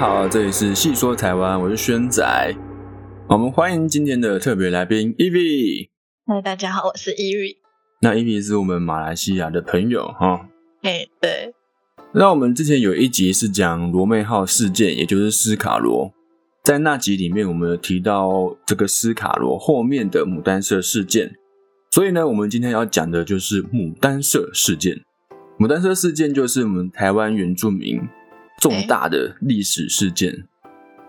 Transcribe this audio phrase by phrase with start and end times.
[0.00, 2.56] 好，这里是细说台湾，我是轩仔。
[3.28, 5.90] 我们欢迎今天的特别来宾 Evi。
[6.26, 7.58] 嗨，大家好，我是 Evi。
[8.00, 10.48] 那 Evi 是我们马来西亚的朋友哈。
[10.80, 11.52] 哎，对。
[12.14, 16.10] 那我们之前有一集是讲罗妹号事件，也就是斯卡罗。
[16.64, 21.34] 在那集里面，我们有提到这个斯卡罗后面的牡丹社事件。
[21.90, 25.02] 所以呢，我们今天要讲的就是牡丹社事件。
[25.58, 28.00] 牡丹社事件就是我们台湾原住民。
[28.60, 30.46] 重大的历史事件，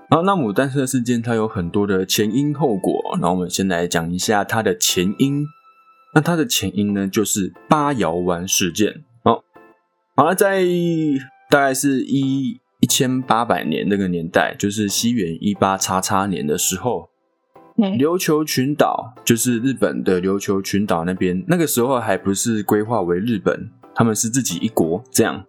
[0.10, 5.46] 好，那牡丹社事件它有很多的前因后果，那我们先来讲一下它的前因。
[6.14, 9.04] 那它的前因呢，就是八窑湾事件。
[9.24, 9.46] 好，
[10.16, 10.66] 好了，在
[11.50, 17.10] 大概是一一千八百年那个年代，就是西元一八叉叉年的时候，
[17.77, 25.46] 琉球群岛就是日本的琉球群岛那边，那个时候还不是规划为日本，他们是自己一国这样。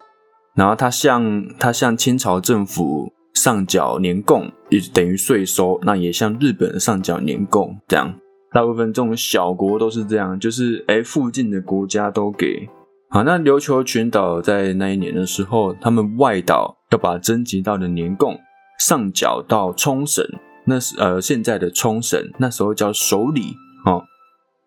[0.55, 8.15] 然后他向他向清朝政府上缴年贡，也等于税收，那也向日本上缴年贡，这样
[8.53, 12.69] 大部分这种小国都是这样，就是哎附近的国家都给。
[13.09, 18.39] 好，那琉球群岛在那一年的时候，他们外岛要把征集到的年贡
[18.79, 20.25] 上缴到冲绳，
[20.67, 23.55] 那是呃现在的冲绳，那时候叫首里
[23.87, 24.03] 哦。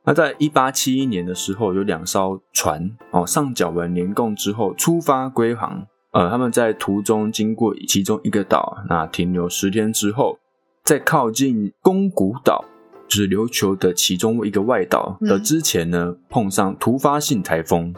[0.06, 5.88] 那在一八七一年的时候，有两艘船哦，上缴完年贡之后出发归航。
[6.12, 10.38] 呃，他们在途中经过其中一个岛，那停留十天之后，
[10.84, 12.64] 在靠近宫古岛，
[13.08, 17.94] 就是琉球的其中一个外岛的之前呢，碰上突发性台风，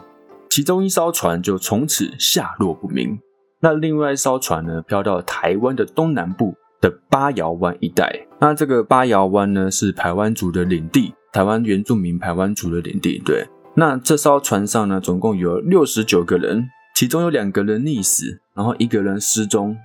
[0.48, 3.18] 其中一艘船就从此下落不明。
[3.60, 8.26] 那另外一艘船呢，飘到台湾的东南部的八窑湾一带。
[8.40, 11.12] 那这个八窑湾呢，是台湾族的领地。
[11.32, 13.46] 台湾原住民排湾族的领地，对。
[13.74, 19.76] 那这艘船上呢，总共有六十九个人，其中有两个人溺死，然后一个人失踪，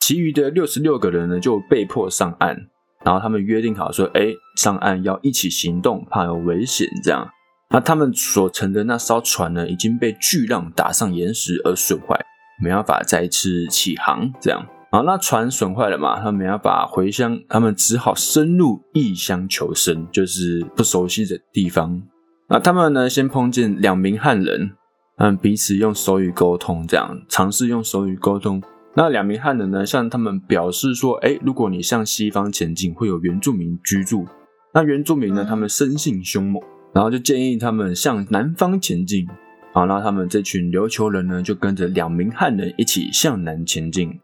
[0.00, 2.68] 其余的六十六个人呢就被迫上岸。
[3.04, 7.30] 然后他们约定好说，哎，上岸要一起行动，怕有危险这样。
[7.70, 12.20] 那他们所乘的那艘船呢，已经被巨浪打上岩石而损坏，
[12.62, 14.66] 没办法再次起航这样。
[14.90, 16.16] 好，那船损坏了嘛？
[16.18, 22.02] 他们没办法回乡，他们只好深入异乡求生，就是不熟悉的地方。
[22.48, 24.70] 那他们呢，先碰见两名汉人，
[25.18, 28.62] 嗯，彼此用手语沟通，这样尝试用手语沟通。
[28.94, 34.26] 那两名汉人呢，向他们表示说：“哎，如果你向西方前进，会有原住民居住。
[34.72, 36.62] 那原住民呢，他们生性凶猛，
[36.94, 39.28] 然后就建议他们向南方前进。
[39.74, 44.18] 好，那他们这群琉球人呢，就跟着两名汉人一起向南前进。”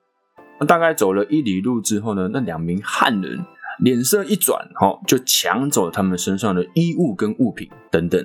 [0.66, 3.44] 大概走了一里路之后呢，那两名汉人
[3.80, 8.24] 脸色一转，哦，就抢走他们身上的衣物跟物品等等。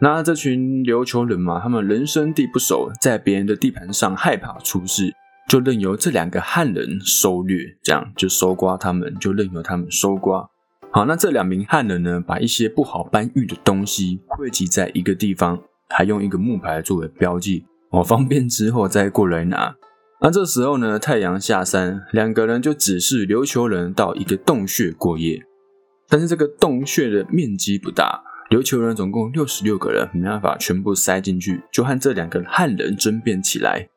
[0.00, 5.12] 那这群琉球人嘛，他们人生地不熟，在别人的地盘上害怕出事，
[5.48, 10.48] 就任由这两个汉人收掠，这样就搜刮他们，就任由他们搜刮。
[10.92, 19.74] 好，那这两名汉人呢，把一些不好搬运的东西汇集在一个地方，还用一个木牌作为标记，哦，方便之后再过来拿。
[20.20, 25.40] 那这时候呢，太阳下山，两个人就指示琉球人到一个洞穴过夜。
[26.08, 28.20] 但是这个洞穴的面积不大，
[28.50, 33.88] 琉球人总共六十六个人，没办法全部塞进去，就和这两个汉人争辩起来。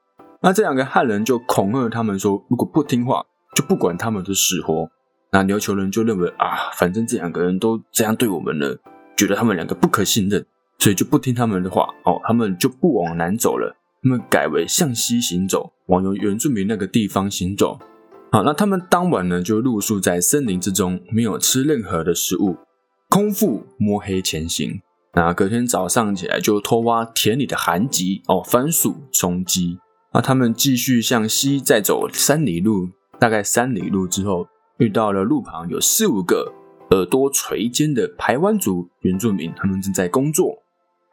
[0.44, 4.92] 那这两个汉人就恐吓他们说，如果不听话，就不管他们的死活。
[5.32, 8.78] 那琉球人就认为啊，反正这两个人都这样对我们了，
[9.18, 10.46] 觉得他们两个不可信任，
[10.78, 13.76] 所以就不听他们的话哦，他们就不往南走了。
[14.04, 17.78] 他们改为向西行走，往有原住民那个地方行走。
[18.32, 22.58] 好，那他们当晚呢就露宿在森林之中，没有吃任何的食物，
[23.10, 24.82] 空腹摸黑前行。
[25.14, 29.78] 那隔天早上起来就偷挖田里的寒棘哦，番薯、松鸡。
[30.14, 32.90] 那他们继续向西再走三里路，
[33.20, 34.48] 大概三里路之后，
[34.80, 36.52] 遇到了路旁有四五个
[36.90, 40.61] 耳朵垂肩的排湾族原住民，他们正在工作。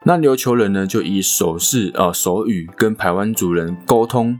[0.05, 4.39] 那琉球人呢，就以手势啊手语跟台湾族人沟通。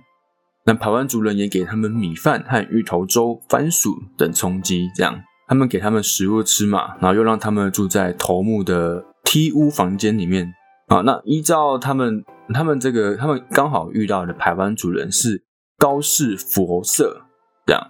[0.65, 10.53] 那台湾族人也给他们米饭和芋头粥、番薯等充饥，这样他们给他们食物吃嘛，然后又让他们住在头目的梯屋房间里面
[10.87, 11.01] 啊。
[11.01, 12.23] 那依照他们
[12.53, 15.43] 他们这个他们刚好遇到的台湾族人是
[15.77, 17.23] 高氏佛社，
[17.65, 17.87] 这样。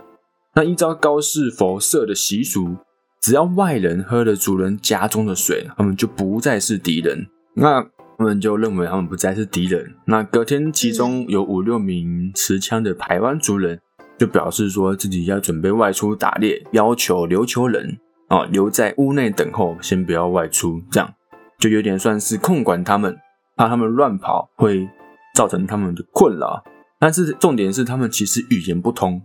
[0.56, 2.77] 那依照高氏佛社的习俗，
[3.21, 7.27] 只要外人喝了主人家中的水，他们就不再是敌人。
[7.60, 7.86] 那
[8.18, 9.94] 他们就认为他们不再是敌人。
[10.06, 13.82] 那隔天，其中有五六名持枪的台湾族人
[14.18, 20.82] 就表示说自己要准备外出打猎，要求琉球人啊留在屋内等候，先不要外出。
[20.90, 21.14] 这样
[21.58, 23.18] 就有点算是控管他们，
[23.58, 24.88] 怕他们乱跑会
[25.36, 26.64] 造成他们的困扰。
[26.98, 29.22] 但是重点是他们其实语言不通，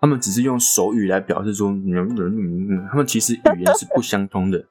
[0.00, 4.64] 他们只是用手语来表示说，嗯嗯嗯嗯，他们其实语言是不相通的。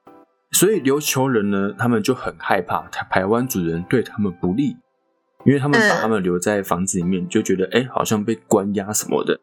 [0.52, 4.76] 所以琉球人呢，他们就很害怕台台湾主人对他们不利，
[5.44, 9.40] 因为他们把他们留在房子里面，就觉得哎，好像被关押什么的。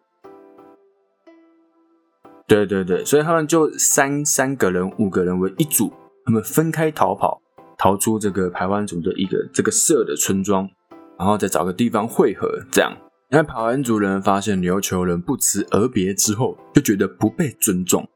[2.46, 5.92] 对对对，所以他们就三三个人、五个人为一组，
[6.26, 7.42] 他们分开逃跑，
[7.78, 10.70] 逃出这个台湾族的一个这个社的村庄，
[11.18, 12.96] 然后再找个地方汇合，这样。
[13.30, 18.08] 那台湾族人发现琉球人不辞而别之后，就觉得不被尊重。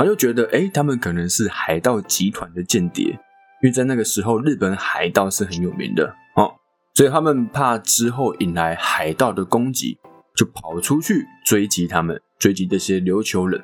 [0.00, 3.08] 然后又觉得，哎，他们可能是海盗集团的间谍，
[3.62, 6.06] 因为在那个时候，日本海盗是很有名的
[6.36, 6.50] 哦，
[6.94, 9.98] 所以他们怕之后引来海盗的攻击，
[10.34, 13.60] 就跑出去追击他们，追击这些琉球人。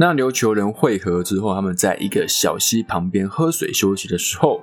[0.00, 4.60] 那琉球人汇合之后，他们在一个小溪旁边喝水休息的时候，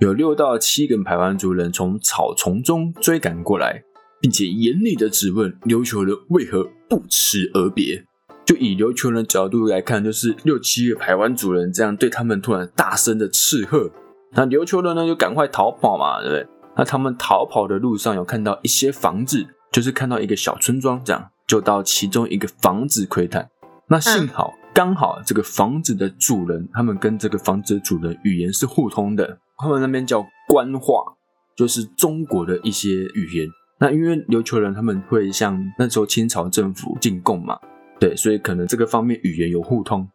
[0.00, 3.82] 有六到七个排湾族人从草丛中追赶过来，
[4.18, 8.06] 并且严厉的质问琉球人为何不辞而别。
[8.44, 13.90] 就以琉球人角度来看，就是六七个台湾主人这样对他们突然大声的斥喝，
[14.32, 16.46] 那琉球人呢就赶快逃跑嘛，对不对？
[16.76, 23.48] 那他们逃跑的路上有看到一些房子，就是看到一个小村庄，这样就到其中一个房子窥探。
[23.88, 31.02] 那幸好刚好这个房子的主人，他们跟这个房子的主人语言是互通的，他们那边叫官话，
[31.56, 33.48] 就是中国的一些语言。
[33.78, 37.58] 那因为琉球人他们会向那时候清朝政府进贡嘛。
[38.04, 40.06] 对，所以可能这个方面语言有互通，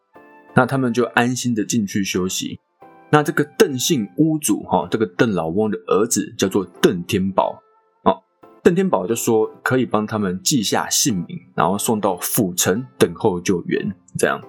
[0.54, 2.60] 那他们就安心的进去休息。
[3.10, 7.60] 那这个邓姓屋主哈，这个邓老翁的儿子叫做邓天宝，
[8.04, 8.22] 哦，
[8.62, 13.92] 邓天宝就说可以帮他们记下姓名，然后送到府城等候救援。
[14.16, 14.40] 这样，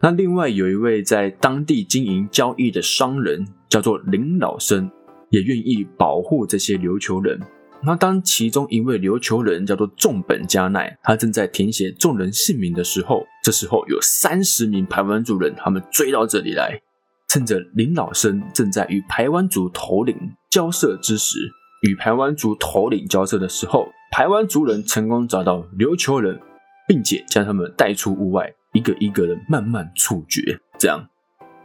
[0.00, 4.90] 那另外有一位在当地经营交易的商人叫做林老生，
[5.28, 7.38] 也愿意保护这些琉球人。
[7.80, 16.80] 那当其中一位琉球人叫做重本加奈，他正在填写众人姓名的时候，这时候有三十名排湾族人，他们追到这里来，
[17.28, 20.16] 趁着林老生正在与排湾族头领
[20.50, 21.38] 交涉之时，
[21.88, 26.40] 与排湾族头领交涉的时候，排湾族人成功找到琉球人，
[26.88, 30.58] 并且将他们带出屋外，一个一个的慢慢处决。
[30.78, 31.08] 这样，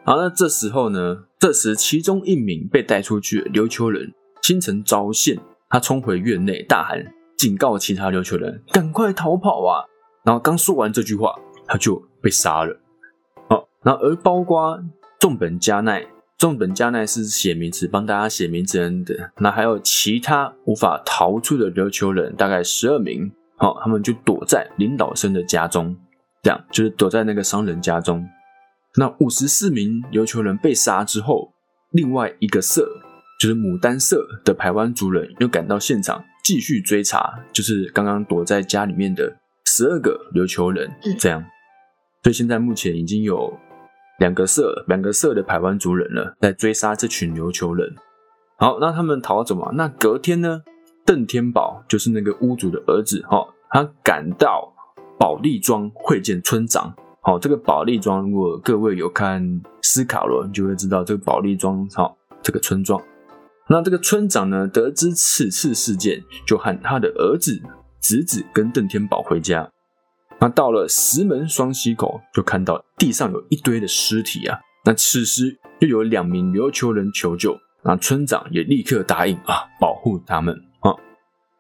[0.06, 4.13] 好，那这时候呢，这时其中一名被带出去的琉球人
[4.44, 5.39] 清晨招现。
[5.74, 7.04] 他冲回院内，大喊
[7.36, 9.81] 警告其他琉球人赶快逃跑啊！
[10.24, 11.34] 然后刚说完这句话，
[11.66, 12.80] 他就被杀了。
[13.50, 14.80] 好，然后而包括
[15.20, 16.06] 重本加奈，
[16.38, 19.31] 重本加奈是写名字帮大家写名字的。
[19.40, 23.31] 那还有其他无法逃出的琉球人，大概十二名。
[23.58, 25.98] 好，他们就躲在领导生的家中，
[26.44, 28.24] 这样就是躲在那个商人家中。
[28.98, 31.52] 那五十四名琉球人被杀之后，
[31.90, 32.88] 另外一个社。
[33.44, 39.36] 就是牡丹社的台湾族人又赶到现场继续追查，就是刚刚躲在家里面的
[39.66, 41.44] 十二个琉球人，这样。
[42.24, 43.54] 所以现在目前已经有
[44.19, 47.94] 两个社、两个社的台湾族人了，在追杀这群琉球人。
[48.56, 49.72] 好，那他们逃走嘛？
[49.74, 50.62] 那隔天呢？
[51.06, 54.74] 邓天宝就是那个屋主的儿子，哈，他赶到
[55.19, 56.96] 保利庄会见村长。
[57.19, 62.98] 好，这个保利庄，如果各位有看斯卡罗，你就会知道这个保利庄，好，这个村庄。
[63.70, 67.62] 那这个村长呢，得知此次事件，就喊他的儿子、
[68.01, 69.72] 侄子跟邓天宝回家。
[70.39, 74.60] 那到了石门双溪口，就看到地上有一堆的尸体啊。
[74.84, 80.91] 那此时又有两名琉球人求救，那村长也立刻答应啊，保护他们啊。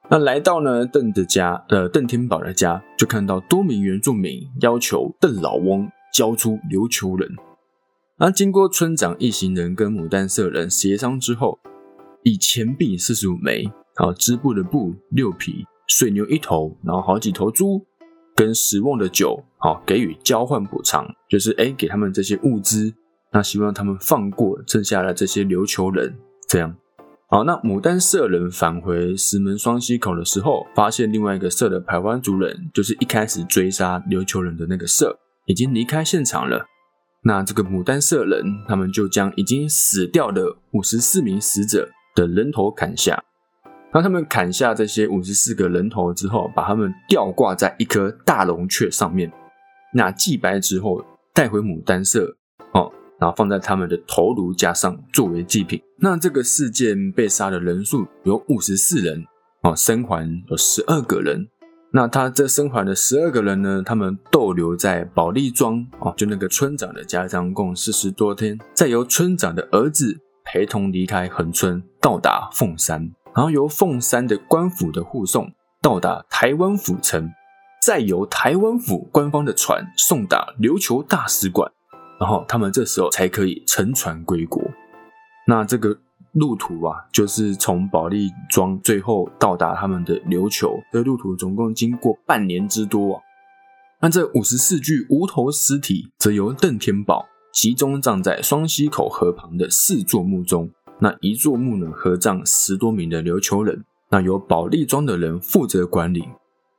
[0.09, 7.33] 那来到呢邓的家，呃邓天宝的家，就看到多名原住民要求邓老翁交出琉球人。
[8.17, 11.57] 那经过村长一行人跟牡丹社人协商之后。
[12.23, 13.63] 以钱币四十五枚，
[13.97, 17.85] 然后织布的布六匹，水牛一头，然后好几头猪，
[18.35, 22.93] 跟十瓮的酒，好给予交换补偿，就是哎给他们这些物资，
[23.31, 26.15] 那希望他们放过剩下的这些琉球人，
[26.47, 26.75] 这样。
[27.27, 36.67] 好，那牡丹社人返回石门双溪口的时候，发现另外一个社的排湾族人，就是一开始追杀琉球人的那个社，已经离开现场了。
[37.23, 41.89] 那这个牡丹社人，他们就将已经死掉的五十四名死者。
[42.15, 43.23] 的人头砍下，
[43.91, 49.31] 当他们砍下这些五十四个人头之后，把他们吊挂在一颗大龙雀上面，
[49.93, 51.03] 那祭拜之后
[51.33, 52.35] 带回牡丹社
[52.73, 55.81] 哦，然后放在他们的头颅架上作为祭品。
[55.97, 59.25] 那这个事件被杀的人数有五十四人
[59.63, 61.47] 哦，生还有十二个人。
[61.91, 70.19] 那他这生还的十二个人呢，他们逗留在保利庄哦，就那个村长的家乡共四十多天，再由村长的儿子。
[70.45, 75.49] 陪同离开横村，到达凤山，然后由凤山的官府的护送
[75.81, 77.31] 到达台湾府城，
[77.81, 81.71] 再由台湾府官方的船送达琉球大使馆，
[82.19, 84.61] 然后他们这时候才可以乘船归国。
[85.47, 85.97] 那这个
[86.33, 93.21] 路途啊，就是从保利庄最后到达他们的琉球的路途，总共经过半年之多啊。
[94.01, 100.69] 那这五十四具无头尸体，则由邓天宝集中葬在双溪口河旁的四座墓中。
[101.03, 106.23] 那一座墓呢，合葬十多名的琉球人，那由保利庄的人负责管理。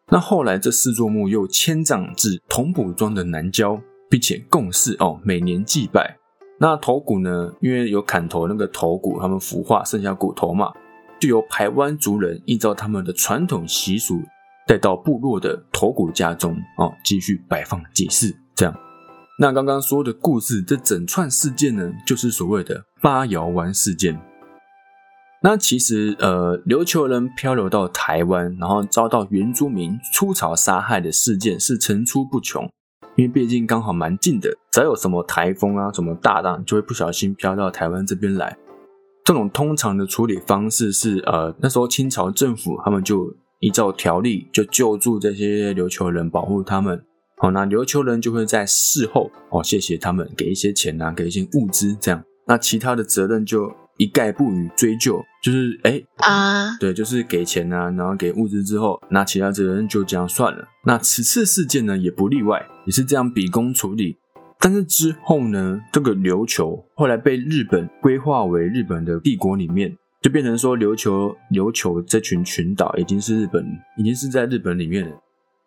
[0.09, 3.79] 那后来这四座墓又迁葬至同埔庄的南郊，
[4.09, 6.17] 并且共事哦，每年祭拜。
[6.59, 10.73] 那头骨呢，因为有砍头那个头骨，他们腐化剩下骨头嘛，
[11.21, 14.23] 就由台湾族人依照他们的传统习俗。
[14.67, 18.35] 带到部落的头骨家中啊，继续摆放祭祀。
[19.37, 24.21] 那刚刚说的故事，这整串事件呢，就是所谓的八窑湾事件。
[25.43, 32.69] 那其实，呃，琉球人漂流到台湾，然后遭到原住民出草杀害的事件是层出不穷。
[33.17, 38.57] 因为毕竟刚好蛮近的，只要有什么台风啊、什么大浪，就会不小心飘到台湾这边来。
[39.25, 43.35] 这种通常的处理方式是，呃，那时候清朝政府他们就。
[43.61, 47.03] 依照条例，就救助这些琉球人，保护他们。
[47.37, 52.25] 好，那琉球人就会在事后哦，谢谢他们，给一些钱啊，给一些物资，这样。
[52.47, 60.69] 那其他的责任就一概不予追究，就是哎啊，对，就是给钱啊，然后给物资之后，那其他责任就这样算了。
[60.85, 64.17] 那此次事件呢，也不例外，也是这样秉公处理。
[64.61, 69.97] 但是之后呢，这个琉球后来被日本规划为日本的帝国里面。
[70.23, 73.63] 就变成说，琉球琉球这群群岛已经是日本，
[73.99, 75.15] 已经是在日本里面了。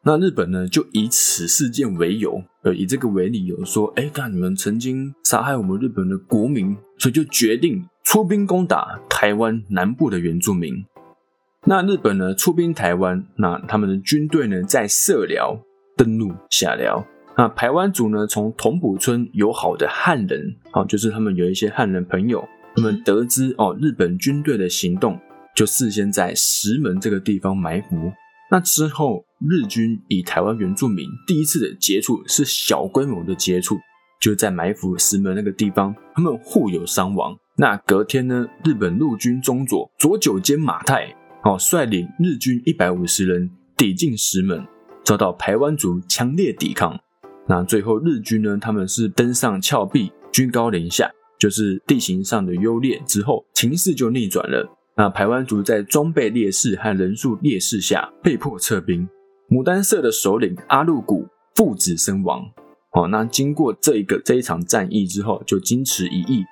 [0.08, 10.86] 那日本呢，就以此事件为由，呃，以这个为理由说，哎，看你们曾经杀害我们日本的国民，所以就决定出兵攻打台湾南部的原住民。
[11.66, 15.60] 那日本呢，出兵台湾，那他们的军队呢，在社寮
[15.98, 17.06] 登陆下寮。
[17.38, 22.48] 那台湾族呢，从同埔村友好的汉人，啊，就是他们有一些汉人朋友。
[22.78, 25.20] 他们得知哦，日本军队的行动，
[25.54, 28.14] 就事先在石门这个地方埋伏。
[28.50, 33.78] 那之后，日军与台湾原住民第一次的接触是小规模的接触，
[34.20, 37.38] 就在埋伏石门那个地方，他们互有伤亡。
[37.56, 44.66] 那隔天呢，日本陆军中佐佐久间马太哦，率领日军一百五十人抵近石门，
[45.04, 47.00] 遭到台湾族强烈抵抗。
[47.48, 51.12] 那最后日军呢，他们是登上峭壁，居高临下。
[51.40, 54.68] 就是地形上的优劣之后，情势就逆转了。
[54.96, 59.08] 那台湾族在装备劣势和人数劣势下，被迫撤兵。
[59.50, 62.52] 牡丹社的首领阿禄古父子身亡。
[62.92, 66.44] 哦，那经过这一个这一场战役之后，就矜持一役，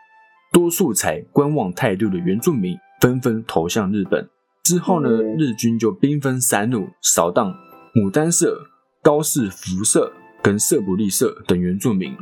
[0.54, 4.30] 多数采观望态度的原住民纷纷投向日本。
[4.64, 7.54] 之后呢，日军就兵分三路扫荡
[7.94, 8.58] 牡丹社、
[9.02, 10.12] 高市福社
[10.42, 12.16] 跟社不利社等原住民。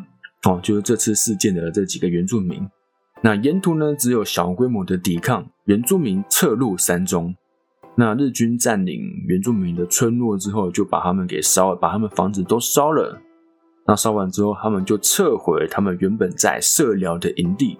[0.44, 2.68] 哦，就是这次事件的这几个原住民，
[3.22, 7.36] 那沿途呢只有小规模的抵抗，原住民撤入山中。
[7.96, 13.22] 那日军占领原住民的村落之后，就把他们给烧了，把他们房子都烧了。
[13.88, 17.78] 那烧完之后，他们就撤回他们原本在社寮的营地。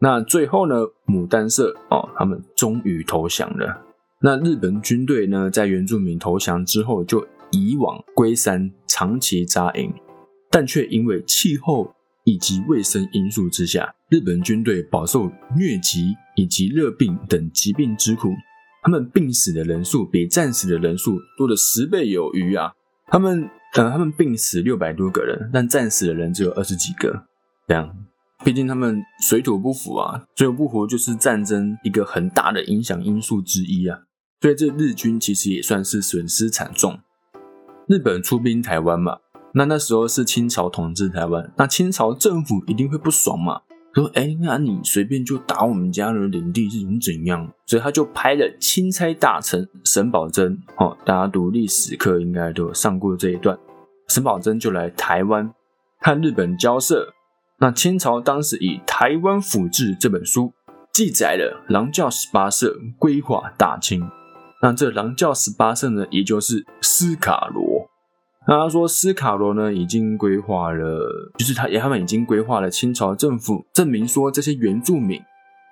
[0.00, 3.82] 那最后呢，牡丹社哦，他们终于投降了。
[4.20, 9.92] 那日本军队呢，在原住民投降之后，就移往龟山长期扎营，
[10.50, 11.92] 但却因为气候。
[12.28, 18.34] 以及卫生因素之下，日本军队饱受疟疾以及热病等疾病之苦，
[18.86, 22.70] 他们病死的人数比战死的人数多了十倍有余啊！
[23.08, 27.24] 他们呃，他们病死六百多个人，但战死的人只有二十几个。
[27.66, 27.92] 这样，
[28.44, 33.98] 毕竟他们水土不服啊，水土不服就是战争一个很大的影响因素之一啊。
[34.40, 37.00] 所以这日军其实也算是损失惨重。
[37.88, 39.18] 日本出兵台湾嘛。
[39.54, 43.62] 那那时候是清朝统治台湾，那清朝政府一定会不爽嘛？
[43.96, 47.50] 说，哎，那你随便就打我们家的领地是怎怎样？
[47.64, 53.58] 所以他就派了钦差大臣沈葆桢，哦，大家读历史课应该都有上过这一段。
[54.08, 55.50] 沈葆桢就来台湾
[56.00, 57.14] 和日本交涉。
[57.58, 60.52] 那清朝当时以《台湾府志》这本书
[60.92, 64.06] 记载了狼教十八社规划大清。
[64.60, 67.75] 那这狼教十八社呢，也就是斯卡罗。
[68.48, 75.20] 那他说，斯卡罗呢已经规划了，就是他也他们已经规划了清朝政府证明说这些原住民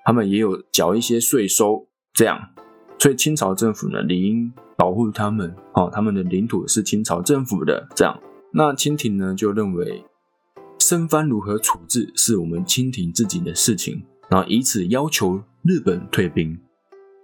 [0.04, 2.50] 他们也有缴一些税收，这样，
[2.98, 8.20] 所以清朝政府呢理应保护他们，哦，他们的领土是清朝政府的，这样。
[8.52, 10.04] 那清廷呢就认为
[10.80, 16.58] 生番如何处置是我们清廷自己的事情，然后以此要求日本退兵。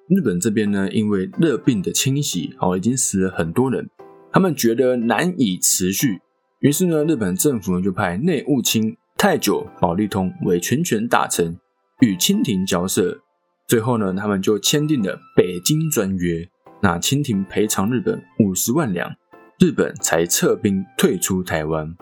[0.09, 3.91] 日本这边呢因为热病的侵袭，哦，已经死了很多人。
[4.33, 6.21] 他们觉得难以持续，
[6.61, 11.59] 于是呢，日本政府就派内务卿太久保利通为全权大臣，
[12.01, 13.21] 与清廷交涉。
[13.67, 16.49] 最后呢，他们就签订了北京专约，
[16.83, 19.15] 那清廷赔偿日本五十万两，
[19.59, 21.97] 日本才撤兵退出台湾。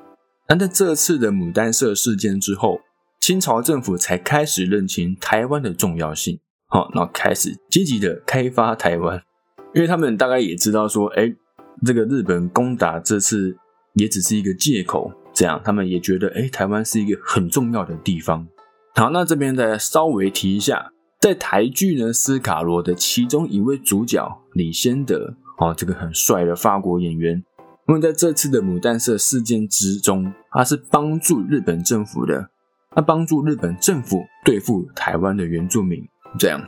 [0.49, 2.81] 那在这次的牡丹社事件之后，
[3.21, 9.23] 清朝政府才开始认清台湾的重要性，好，那开始积极的开发台湾，
[9.75, 11.35] 因为他们大概也知道说，哎，
[11.85, 13.57] 这个日本攻打这次
[13.95, 18.47] 也只是一个借口，这样他们也觉得，哎，台湾是一个很重要的地方。
[18.95, 27.43] 好，那这边再稍微提一下，在台剧呢《斯卡罗》的其中一位主角李先德，哦，这个很帅的法国演员。
[27.87, 32.51] 因为在这次的牡丹社事件之中，他是帮助日本政府的，
[32.91, 36.07] 他帮助日本政府对付台湾的原住民。
[36.39, 36.61] 这样，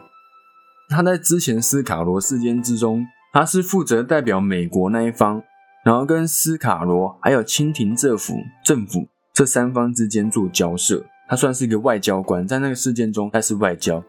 [0.88, 5.42] 他在之前斯卡罗事件之中，他是负责代表美国那一方，
[5.84, 8.34] 然后跟斯卡罗还有清廷政府
[8.64, 14.02] 政府这三方之间做交涉，他算是一个外交官，在那个事件中他是外交。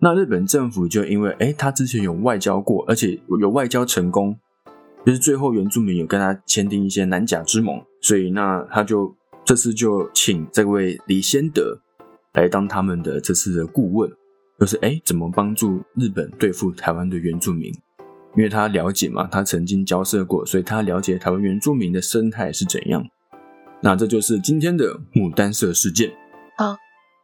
[0.00, 4.38] 那日本政府就因为哎，他之前有外交过，而且有外交成功。
[5.06, 11.80] 就是最后原住民有跟他签订一些南甲之盟，所以那他就这次就请这位李先德
[12.34, 14.10] 来当他们的这次的顾问，
[14.60, 17.72] 就是哎怎么帮助日本对付台湾的原住民？
[18.38, 23.04] 因为他了解嘛，他曾经交涉过，所以他了解台湾原住民的生态是怎样。
[23.82, 26.08] 那这就是今天的牡丹社事件。
[26.56, 26.76] 好，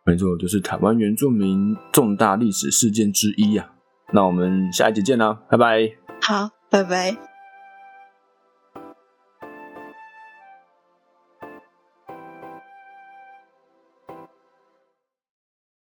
[0.04, 3.70] 没错，就是台湾原住民重大历史事件之一啊。
[4.12, 5.88] 那我们下一集见啦，拜拜。
[6.20, 7.33] 好，拜拜。